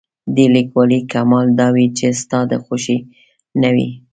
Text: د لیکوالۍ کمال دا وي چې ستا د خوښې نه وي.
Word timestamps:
د 0.35 0.37
لیکوالۍ 0.55 0.99
کمال 1.13 1.47
دا 1.59 1.67
وي 1.75 1.85
چې 1.97 2.07
ستا 2.21 2.39
د 2.51 2.53
خوښې 2.63 2.97
نه 3.61 3.69
وي. 3.75 3.89